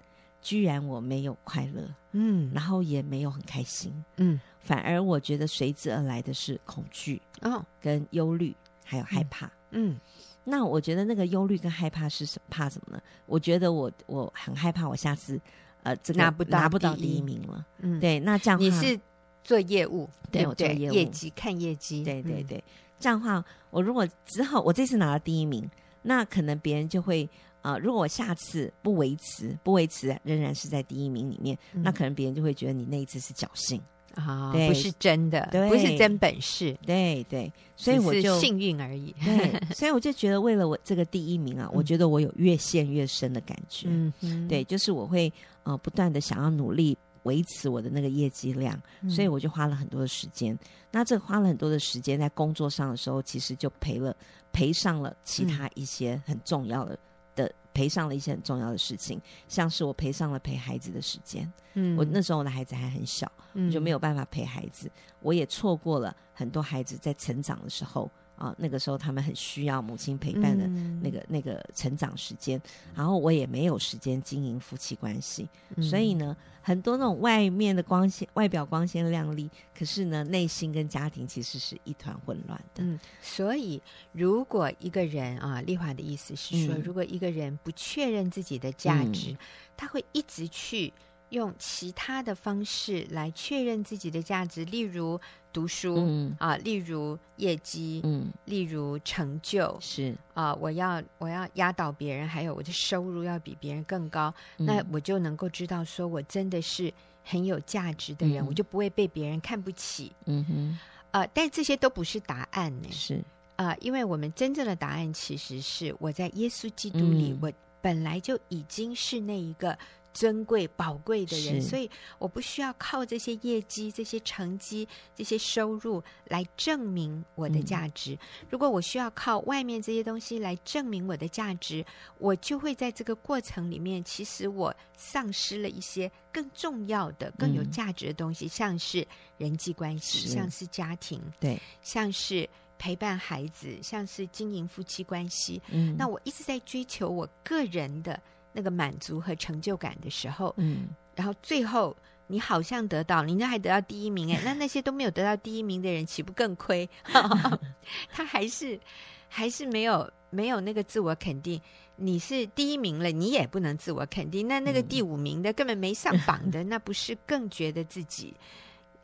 [0.41, 9.48] 居然我没有快乐，嗯，然后也没有很开心，嗯，反而我觉得随之而来的是恐惧哦，跟忧虑还有害怕。
[9.48, 9.52] 嗯。
[9.76, 10.00] 嗯，
[10.43, 13.02] 那我觉得那个忧虑跟害怕是什怕什么呢？
[13.26, 15.41] 我觉得我我很害怕，我下次
[15.82, 17.22] 呃这个拿不到拿不到第一。
[17.22, 17.65] 名了。
[17.80, 19.00] 嗯，对，那这样你是
[19.43, 22.63] 做业务，对，业绩看业绩，对对对。
[22.99, 25.69] 这样的话，我如果之后我这次拿了第一名，
[26.01, 27.29] 那可能别人就会
[27.62, 33.82] 呃，如果我下次不维持不维持，仍然是在第一名里面，那可能别人就会觉得你那一次是侥幸。
[34.15, 35.67] 啊，不是真的，对。
[35.67, 39.12] 不是真本事，对对，所以我就幸运而已。
[39.25, 43.88] 对，所以我就觉得，为了我这个第一名啊，嗯、我觉得我有越陷越深的感觉。
[43.89, 50.57] 嗯哼，对，就是我会呃不断的想要努力维持我的那个业绩量，嗯、所以我就花了很多的时间。
[50.91, 54.15] 那这花了很多的时间在工作上的时候，其实就赔了
[54.51, 56.93] 赔上了其他一些很重要的。
[56.93, 56.97] 嗯
[57.36, 61.51] 的赔上了一些很重要的事情，像是我赔上了陪孩子的时间。
[61.73, 64.88] 嗯，我那时候我的孩子还很小，我，就没有办法陪孩子。
[65.19, 68.07] 我也错过了很多孩子在成长的时候。
[68.36, 70.67] 啊，那个时候他们很需要母亲陪伴的
[71.02, 72.62] 那个、嗯、那个成长时间，
[72.96, 82.84] 然后我也没有时间经营夫妻关系，嗯、所以呢，很多那种外面的光鲜、外表光鲜亮丽，可是呢，内心跟家庭其实是一团混乱的。
[82.84, 89.38] 嗯，所以如果一个人啊，丽华的意思是说，嗯、如果一个人不确认自己的价值，嗯、
[89.78, 90.91] 他会一直去。
[91.30, 95.19] 用其他的方式来确认自己的价值，例如
[95.54, 100.13] 读书、嗯、啊，例如业绩，嗯，例如成就是。
[100.34, 106.92] 啊，我要我要压倒别人，还有我的收入要比别人更高，嗯、那我就能够知道说我真的是
[107.24, 110.12] 很有价值的人，嗯、我就不会被别人看不起。
[110.26, 110.80] 嗯哼，
[111.12, 113.24] 啊，但这些都不是答案呢，是。
[113.56, 119.78] 啊，因为我们真正的答案其实是我在耶稣基督里，嗯、我本来就已经是那一个。
[120.13, 128.13] 珍贵宝贵的人，所以我不需要靠这些业绩、这些成绩、这些收入来证明我的价值。
[128.13, 131.84] 嗯、如果我需要靠外面这些东西来证明我的价值，
[132.19, 139.06] 我就会在这个过程里面，其实我丧失了一些更重要的、更有价值的东西，嗯、像是
[139.39, 142.47] 人际关系，是像是家庭，对，像是
[142.78, 145.60] 陪伴孩子，像是经营夫妻关系。
[145.69, 148.21] 嗯，那我一直在追求我个人的。
[148.54, 151.96] 那个满足和成就感的时候，嗯，然后最后
[152.28, 156.89] 你好像得到，你那还得到第一名哎， 那那些都没有得到第一名的人岂不更亏？
[158.10, 158.80] 他还是
[159.28, 161.60] 还是没有没有那个自我肯定。
[161.96, 164.48] 你是第一名了，你也不能自我肯定。
[164.48, 168.34] 那那个第五名的根本没上榜的， 那不是更觉得自己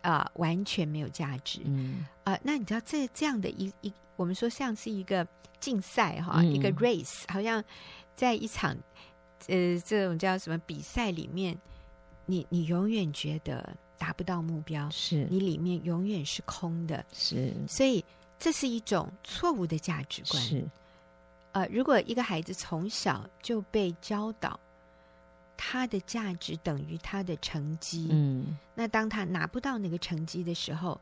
[0.02, 1.62] 啊、呃、完全没有价值？
[1.66, 5.26] 嗯啊、呃，那你知道这这样的一一，我们说像是一个
[5.60, 7.64] 竞赛哈，嗯、一个 race，好像
[8.16, 8.76] 在一场。
[9.48, 11.58] 呃，这种叫什么比赛里面，
[12.26, 18.04] 你你永远觉得达不到目标，是你里面永远是空的，是，所以
[18.38, 20.44] 这是一种错误的价值观。
[20.44, 20.66] 是，
[21.54, 24.60] 呃，如果一个孩子从小就被教导
[25.58, 31.00] 他的价值等于他的成绩，嗯，那当他拿不到那个成绩的时候，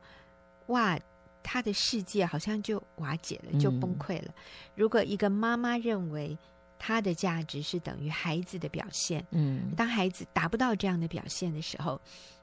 [0.67, 0.97] 哇，
[1.43, 4.29] 他的世界好像就瓦解了，就崩溃了。
[4.29, 4.33] 嗯，
[4.75, 6.37] 如果一个妈妈认为，
[6.79, 9.25] 他的价值是等于孩子的表现。
[9.31, 11.99] 嗯，当孩子达不到这样的表现的时候，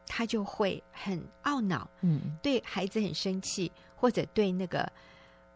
[0.07, 1.89] 他就会很懊恼。
[2.01, 4.81] 嗯，对孩子很生气，或者对那个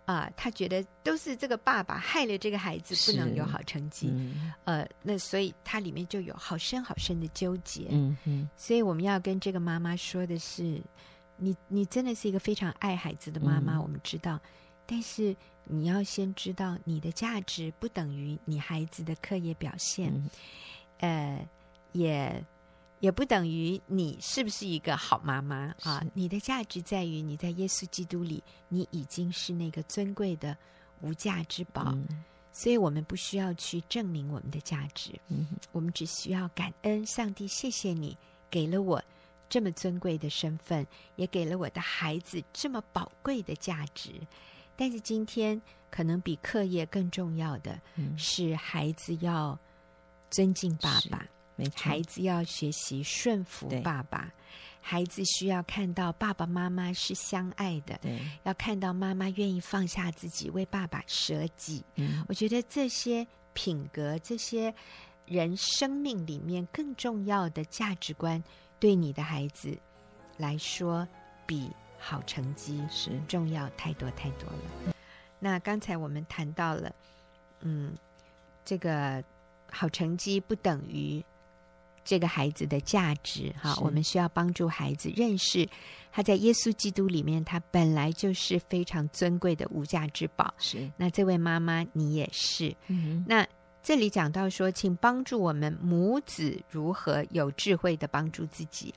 [0.05, 4.09] 啊、呃，他觉得都是这个爸爸害了这个孩子不能有好成绩。
[4.11, 7.89] 嗯、呃，那所以他里面就有好深好深的纠结。
[7.91, 10.81] 嗯嗯，所以我们要跟这个妈妈说的是，
[11.37, 14.41] 你你真的是一个非常爱孩子的妈妈，嗯、我们知道。
[14.91, 20.11] 但是你要先知道，你的价值不等于你孩子的课业表现，
[21.01, 21.49] 嗯、呃，
[21.93, 22.45] 也
[23.01, 26.03] 也不等于你是不是一个好妈妈啊。
[26.15, 30.57] 你的价值在于你在耶稣基督里，你已经是那个尊贵的
[31.03, 31.85] 无价之宝。
[31.89, 38.17] 嗯、所以我们不需要去证明我们的价值，嗯、我们只需要感恩上帝，谢谢你
[38.51, 39.05] 给了我
[39.51, 44.13] 这么尊贵的身份，也给了我的孩子这么宝贵的价值。
[44.79, 45.61] 但是今天
[45.91, 47.81] 可能比课业更重要的
[48.17, 49.59] 是，孩子要
[50.31, 54.33] 尊敬爸爸，没错，孩子要学习顺服爸爸，
[54.81, 61.85] 孩子需要看到爸爸妈妈是相爱的，对，要看到妈妈愿意放下自己为爸爸舍己。
[61.97, 64.73] 嗯，我觉得这些品格，这些
[65.27, 68.41] 人生命里面更重要的价值观。
[68.79, 69.77] 对你的孩子
[70.37, 71.07] 来说，
[71.45, 71.69] 比
[72.09, 74.95] 好成绩是重要太多太多了。
[75.39, 76.91] 那刚才我们谈到了，
[77.61, 77.95] 嗯，
[78.65, 79.23] 这个
[79.71, 81.23] 好成绩不等于
[82.03, 83.77] 这个孩子的价值哈。
[83.83, 85.69] 我们需要帮助孩子认识
[86.11, 90.55] 他在耶稣基督里面，他本来就是非常尊贵的无价之宝。
[90.57, 90.91] 是。
[90.97, 92.75] 那这位妈妈，你也是。
[92.87, 93.23] 嗯。
[93.29, 93.47] 那。
[93.81, 98.93] 这里讲到说，请帮助我们母子如何有智慧的帮助自己。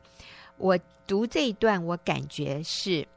[0.57, 3.07] 我读这一段，我感觉是，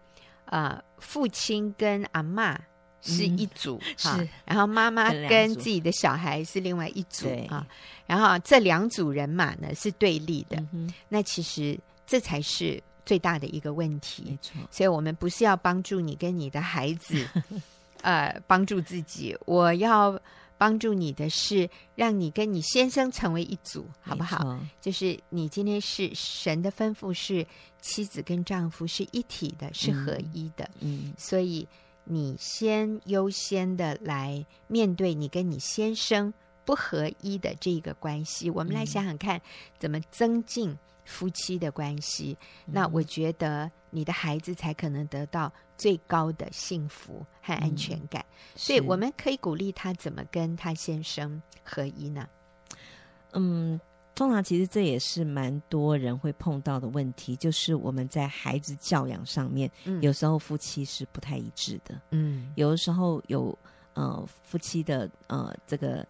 [0.47, 2.59] 呃，父亲跟阿妈
[3.01, 7.67] 是一组哈，是，然后妈妈跟自己的小孩是另外一组啊，
[8.07, 10.57] 然后这两组人马呢是对立的。
[10.73, 14.25] 嗯、那其实这才是最大的一个问题。
[14.27, 17.27] 没错，所以我们不是要帮助你跟你的孩子，
[18.03, 20.21] 呃，帮助自己，我要。
[20.57, 24.59] 帮助你的是让你跟你先生成为一组，好不好？
[24.81, 27.47] 就是你今天是神的吩咐，是
[27.81, 30.69] 妻子跟丈夫是一体的，是合一的。
[30.81, 31.67] 嗯，所以
[32.05, 36.33] 你先优先的来面对你跟你先生
[36.65, 38.49] 不合一的这个关系。
[38.49, 39.41] 我们来想想看，
[39.79, 42.37] 怎么增进夫妻的关系。
[42.65, 52.29] 那我觉得你的孩子才可能得到最高的幸福和安全感，嗯、所以我们可以鼓励他怎么跟他先生合一呢？
[53.33, 53.81] 嗯，
[54.15, 62.01] 通常其实这也是蛮多人会碰到的问题，就是我们在孩子教养上面，嗯、有时候夫妻是不太一致的。
[62.11, 63.57] 嗯，有的时候有
[63.95, 66.07] 呃夫妻的呃这个。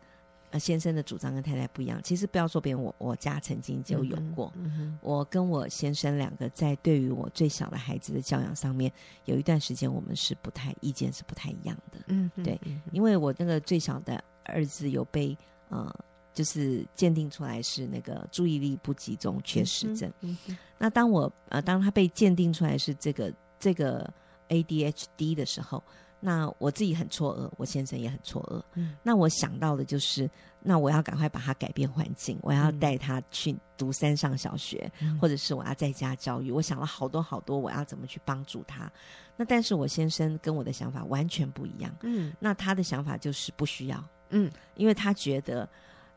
[0.58, 2.00] 先生的主张跟太太不一样。
[2.02, 4.52] 其实不要说别人，我我家曾经就有过。
[5.00, 8.92] 我跟我先生两个在对于我最小的孩子的教养上面，
[9.24, 11.98] 有一段时间我们是不太意见是不太一样的。
[12.06, 12.60] 嗯，对，
[12.92, 15.36] 因为我那个最小的儿子有被
[15.68, 15.94] 呃，
[16.32, 20.12] 就是鉴定出来是那个注意力不集中缺失症。
[20.20, 24.12] 嗯嗯、那当我呃当他被鉴定出来是这个这个
[24.48, 25.82] ADHD 的时候。
[26.26, 28.62] 那我自己很错愕，我先生也很错愕。
[28.76, 36.50] 嗯，那我想到的就是，那我要赶快把他改变环境，我要带他去读山上小学，嗯、或者是我要在家教育。
[36.50, 38.90] 我想了好多好多，我要怎么去帮助他。
[39.36, 41.94] 那但是我先生跟我的想法完全不一样。
[42.00, 44.02] 嗯，那他的想法就是不需要。
[44.30, 45.68] 嗯，因为他觉得，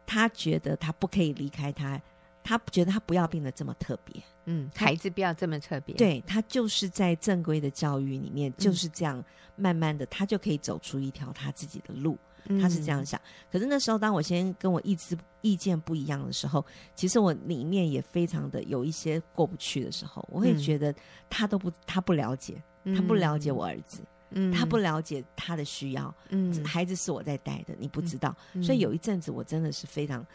[0.06, 2.02] 他觉得他不可以离开他。
[2.48, 9.22] 他觉得他不要变得这么特别，嗯，孩子不要这么特别，对，他就是在正规的教育里面就是这样，
[9.58, 13.20] 慢慢的他就可以走出一条他自己的路，嗯、他是这样想。
[13.52, 20.96] 可是那时候，当我先跟我意志意见不一样的时候，其实我里面也非常的有一些过不去的时候，我会觉得
[21.30, 22.64] 他都不，他不了解，
[22.96, 30.26] 他不了解我儿子，嗯，他不了解他的需要，嗯，孩子是我在带的，你不知道，嗯、所以有一阵子我真的是非常。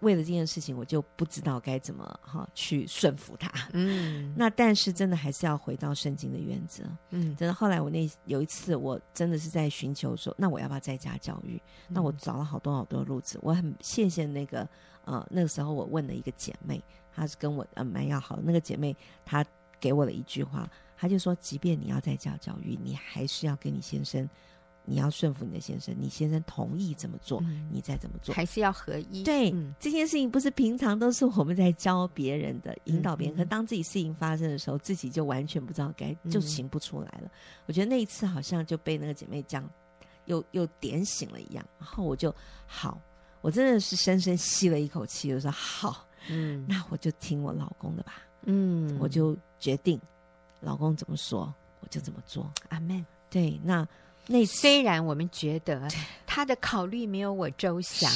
[0.00, 3.50] 为了这件事情，我就不知道该怎么哈去顺服他。
[3.72, 6.84] 嗯， 那但是真的还是要回到圣经的原则。
[7.10, 7.54] 嗯，真的。
[7.54, 11.60] 后来我那有一次，我真的是在寻求说，那我要不要在家教育？
[11.88, 13.38] 嗯、那我找了好多好多路子。
[13.42, 14.68] 我很谢谢那个
[15.04, 16.82] 呃，那个时候我问了一个姐妹，
[17.14, 18.42] 她是跟我呃蛮要好的。
[18.44, 19.44] 那个姐妹她
[19.80, 24.28] 给我了一句话，她就说：即便你要在家教育，你还是要跟你先生。
[24.86, 29.22] 你要顺服你的先生，你先生同意怎么做，嗯、你再怎么做，还是要合一。
[29.22, 37.22] 对，嗯、这件事情不是平常都是我们在教别人的，引导别人，嗯、可当自己事情发生的时候，自己就完全不知道该，就行不出来了。
[37.24, 37.30] 嗯、
[37.64, 39.70] 我觉得那一次好像就被那个姐妹这样
[40.26, 42.34] 又又点醒了一样，然后我就
[42.66, 43.00] 好，
[43.40, 49.98] 我真的是深深吸了一口气，我说好，嗯，那我就听我老公的吧，嗯，我就决定
[50.60, 52.52] 老公怎么说，我就怎么做。
[52.68, 53.02] 阿门。
[53.30, 53.88] 对，那。
[54.26, 55.88] 那虽然我们觉得
[56.34, 58.10] 他的考虑没有我周详，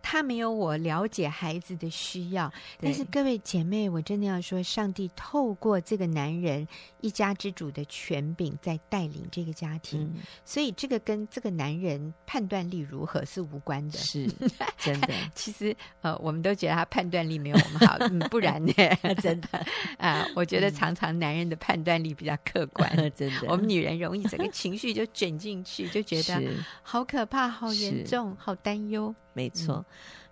[0.00, 2.50] 他没有我了解孩子的需要。
[2.80, 6.66] 但是各位姐妹，我真的要说，上帝透过这个男人
[7.02, 13.98] 一家之主的权柄在带领这个家庭，嗯、所以这个跟这个男人判断力如何是无关的。
[13.98, 14.26] 是
[14.80, 15.12] 真的。
[15.34, 18.72] 其实呃，我们都觉得他判断力没有我们好， 嗯，不然呢？
[19.20, 19.48] 真的
[19.98, 23.46] 啊、呃，我觉得常常男人的判断力比较客观，真的。
[23.46, 26.42] 我们女人容易整个情绪就卷进去，就觉得
[26.82, 29.14] 好可怕、好严重、好担忧。
[29.32, 29.84] 没错，嗯、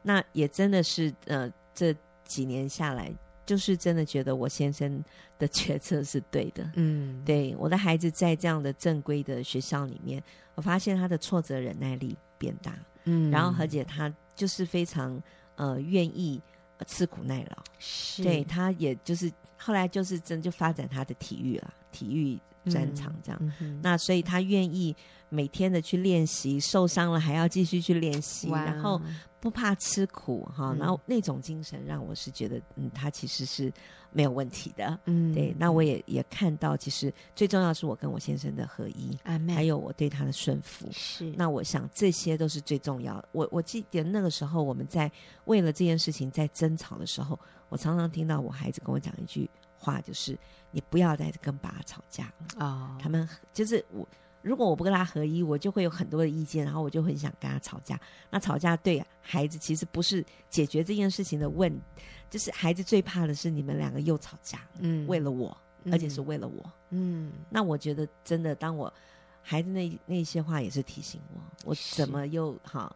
[0.03, 3.12] 那也真的是呃，这几年下来，
[3.45, 5.03] 就是真的觉得我先生
[5.39, 6.70] 的 决策是对的。
[6.74, 10.22] 嗯，对，我的孩子在这样的正规的学校里面，
[10.55, 12.79] 我发现他的挫折忍耐力变大。
[13.05, 15.20] 嗯，然后而且他就是非常
[15.57, 16.41] 呃愿意
[16.87, 17.57] 吃苦耐劳。
[17.79, 22.39] 是，对，他也就是后来就是真就发展他的体育了，体育
[22.70, 23.39] 专长这样。
[23.43, 24.95] 嗯嗯、那所以他愿意。
[25.29, 29.01] 每天的去练习，受伤了还要继续去练习，然后
[29.41, 33.72] 不怕吃苦哈，嗯、然后那种精神让我是觉得，嗯，他其实是
[34.12, 35.55] 没有问题的，嗯，对。
[35.59, 39.18] 那我也也看到，其实最重要是我跟我先生的合一，
[39.53, 41.33] 还有我对他的顺服，是。
[41.37, 43.29] 那我想这些都是最重要的。
[43.33, 45.11] 我我记得那个时候我们在
[45.47, 50.39] 为了这件事情在争吵的时候，我常常听到我孩子跟我讲一句话，就是
[50.70, 54.07] 你不要再跟爸爸吵架了哦，他们就是我。
[54.47, 57.99] 如果我不跟他合一，我就会有很多的意见，然后我就很想跟他吵架。
[58.30, 61.76] 那吵架对孩子其实不是解决这件事情的问，
[62.30, 65.57] 就是孩子最怕的是你们两个又吵架，嗯，为了我，
[65.90, 67.32] 而且是为了我，嗯。
[67.51, 68.92] 那我觉得真的，当我
[69.42, 72.94] 孩子那那些话也是提醒我，我怎么又好？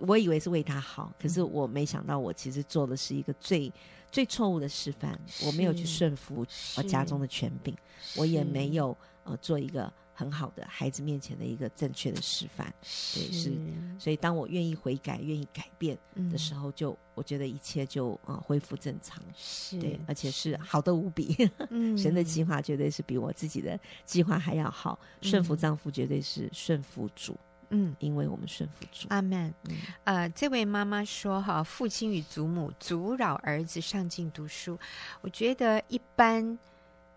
[0.00, 3.72] 我以为是为他好，可是我没想到，我其实做的是一个最
[4.10, 5.16] 最错误的示范。
[5.46, 6.44] 我没有去顺服
[6.76, 7.72] 我家中的权柄，
[8.16, 9.92] 我也没有呃做一个。
[10.16, 13.52] 很好的孩子面前的一个正确的示范，是对，是，
[13.98, 15.98] 所以当我愿意悔改、愿意改变
[16.30, 21.36] 的时候，就、嗯、我觉得一切就啊、呃、恢复正常，是对，而且是好的无比。
[21.70, 27.36] 嗯、 神的计划绝对是比我自己的计划还要好，嗯、顺服丈夫绝对是顺服主，
[27.70, 29.08] 嗯，因为我们顺服主。
[29.10, 29.52] 阿门。
[29.64, 34.78] 嗯、呃，这位妈妈说哈，父亲与祖母阻扰儿子上进读书，
[35.22, 36.56] 我觉得一般。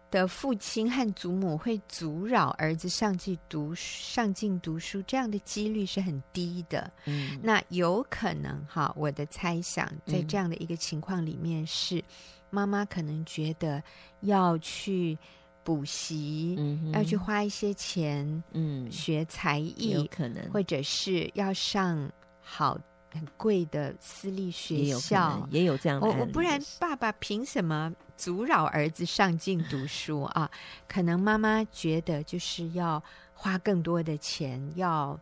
[0.10, 6.90] 的父亲和祖母会阻扰儿子上进读上进读书，这样的几率是很低的。
[7.06, 12.02] 嗯，那有可能哈，我的猜想，在这样的一个情况里面是，
[12.50, 13.84] 妈妈可能觉得
[14.22, 15.18] 要去
[15.62, 22.10] 补习，嗯，要去花一些钱，嗯，学才艺，有可能，或者是要上
[22.42, 22.80] 好
[23.12, 26.08] 很贵的私立学校，也有，也有这样的。
[26.08, 27.94] 我我不然，爸爸凭什么？
[28.18, 30.50] 阻扰儿子上进读书啊，
[30.88, 33.02] 可能妈妈觉得就是要
[33.34, 35.18] 花更多的钱，要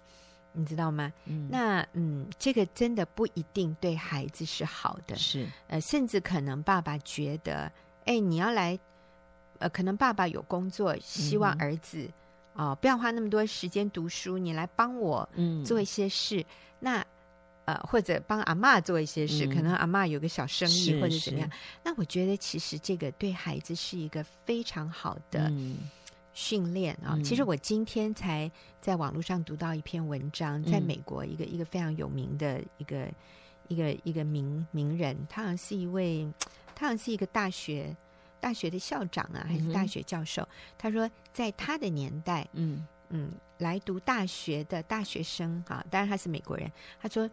[0.53, 1.11] 你知道吗？
[1.25, 5.45] 嗯，那嗯，这个真的不一定对孩子是好的，是。
[5.67, 7.69] 呃，甚至可能爸爸觉得，
[8.05, 8.79] 哎，你要来，
[9.59, 12.09] 呃，可能爸爸有工作，希望儿子
[12.55, 15.27] 啊，不要花那么多时间读书，你来帮我
[15.65, 16.45] 做一些事，嗯，
[16.79, 17.05] 那。
[17.66, 21.49] 呃，或者帮阿妈做一些事，嗯、可能阿妈有个小生意或者怎么样。
[21.84, 25.51] 那我觉得其实这个对孩子是一个非常好的
[26.32, 27.13] 训练啊。
[27.16, 33.07] 嗯、其实我今天才在网络上读到一篇文章，嗯、在美国一个一个非常有名的一个
[33.68, 36.32] 一个一个名名人，他好像是一位，
[36.76, 37.97] 他好像是一个大学
[38.39, 40.43] 大学的校长啊，还是大学教授。
[40.43, 40.47] 嗯、
[40.78, 47.28] 他说，在他的年代，嗯嗯，来读大学的大学生啊，当然他是美国人，他说。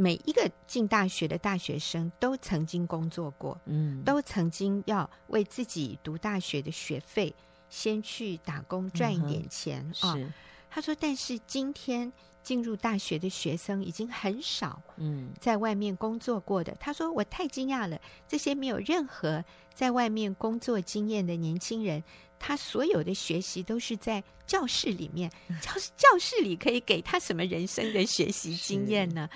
[0.00, 7.34] 每一个进大学的大学生都曾经工作过，嗯，都曾经要为自己读大学的学费
[7.68, 10.14] 先去打工赚一点钱啊。
[10.14, 10.32] 是，
[10.70, 12.12] 他说，但是今天
[12.44, 16.72] 进入大学的学生已经很少，嗯，在外面工作过的。
[16.78, 19.44] 他说，我太惊讶了，这些没有任何
[19.74, 22.04] 在外面工作经验的年轻人，
[22.38, 25.28] 他所有的学习都是在教室里面，
[25.60, 29.28] 教室教室里可以给他什么人生的学习经验呢？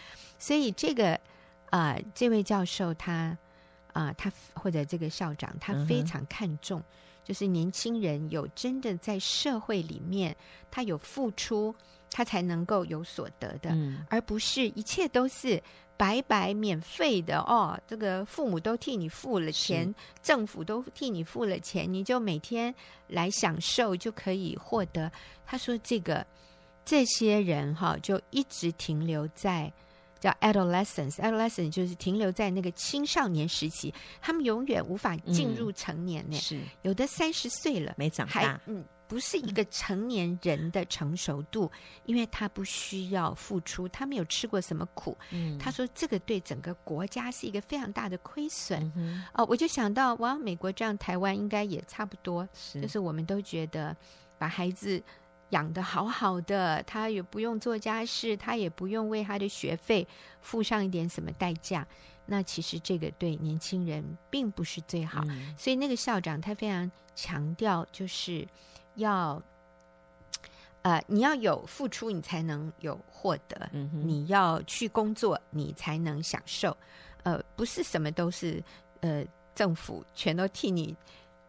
[0.43, 1.13] 所以这个
[1.71, 3.39] 啊、呃，这位教授他
[3.93, 6.85] 啊、呃，他或者这个校长，他非常看重，嗯、
[7.23, 10.37] 就是年轻人有真的在社会里面，
[10.69, 11.73] 他有付出，
[12.11, 15.63] 他才能够有所得的，嗯、而不是一切都是
[15.97, 17.81] 白白免费的哦。
[17.87, 22.75] 这个父母都替你付了钱，政府都替你付了钱，你就每天
[23.07, 25.09] 来享受就可以获得。
[25.47, 26.27] 他说：“这个
[26.85, 29.73] 这些人哈，就一直停留在。”
[30.23, 36.39] 叫 adolescence，adolescence 就是停留在那个青少年时期，他们永远无法进入成年呢。
[36.39, 41.69] 是有的三十岁了没长大，嗯，不是一个成年人的成熟度，
[42.07, 45.19] 因为他不需要付出，他没有吃过什么苦。
[45.33, 48.81] 嗯，他说这个对整个国家是一个非常大的亏损。
[49.35, 53.97] 哦，我就想到，哇，美国这样，台湾应该也差不多，是就是我们都觉得
[54.39, 55.03] 把孩子
[55.53, 60.07] 养得好好的，他也不用做家事，他也不用为他的学费
[60.43, 61.87] 付上一点什么代价。
[62.25, 65.55] 那其实这个对年轻人并不是最好，嗯。
[65.57, 68.47] 所以那个校长他非常强调，就是
[68.95, 69.43] 要，
[70.83, 76.75] 呃，你要有付出，你才能有获得，你要去工作，你才能享受，
[77.25, 78.63] 呃，不是什么都是
[79.01, 79.25] 呃
[79.55, 80.97] 政府全都替你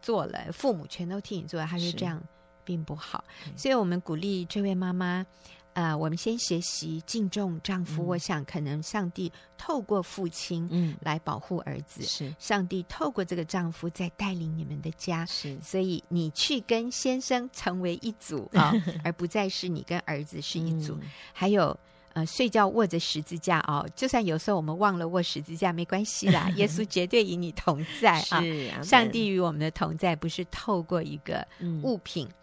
[0.02, 1.92] 做了，父母全都替你做了，他是。
[1.92, 2.22] 这样
[2.64, 5.26] 并不好，嗯所以我们鼓励这位妈妈。
[5.74, 8.04] 啊、呃，我们先学习敬重丈夫。
[8.04, 12.00] 嗯、我想，可能上帝透过父亲，嗯，来保护儿子。
[12.04, 15.26] 是上帝透过这个丈夫在带领你们的家。
[15.26, 20.94] 是，所以你去跟先生成为一组啊、哦， 而不再是你跟儿子是一组。
[21.02, 21.76] 嗯、还有，
[22.12, 26.48] 呃，睡觉握着十字架哦，就算有时候我们忘了握十字架，没关系啦。
[26.54, 28.40] 耶稣绝对与你同在啊！
[28.40, 31.44] 是上帝与我们的同在，不是透过一个
[31.82, 32.28] 物品。
[32.28, 32.34] 嗯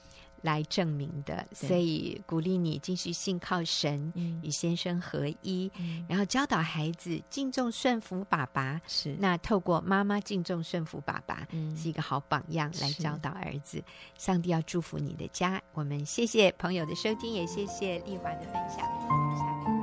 [0.41, 4.11] 来证明的，所以鼓励你继续信靠神，
[4.43, 8.81] 与先生合一，嗯、然后教导孩子敬重顺服爸爸。
[8.87, 13.83] 是，那透过妈妈敬重顺服爸爸，嗯、是一个好榜样来教导儿子。
[14.17, 15.61] 上帝要祝福你的家。
[15.73, 19.80] 我们谢谢朋友的收听，也谢谢丽华的分享。